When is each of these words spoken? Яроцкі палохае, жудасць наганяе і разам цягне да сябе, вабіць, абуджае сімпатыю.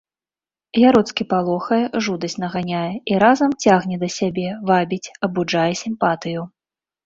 Яроцкі 0.87 1.23
палохае, 1.33 1.79
жудасць 2.07 2.37
наганяе 2.45 2.89
і 3.13 3.21
разам 3.27 3.51
цягне 3.69 4.03
да 4.07 4.13
сябе, 4.19 4.49
вабіць, 4.73 5.03
абуджае 5.33 5.71
сімпатыю. 5.87 6.41